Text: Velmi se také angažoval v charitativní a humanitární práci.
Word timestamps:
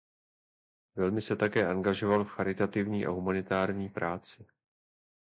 Velmi 0.95 1.21
se 1.21 1.35
také 1.35 1.67
angažoval 1.67 2.23
v 2.23 2.29
charitativní 2.29 3.05
a 3.05 3.09
humanitární 3.09 3.89
práci. 3.89 4.47